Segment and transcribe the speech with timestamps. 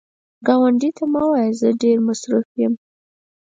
[0.47, 2.73] ګاونډي ته مه وایه “زه ډېر مصروف یم”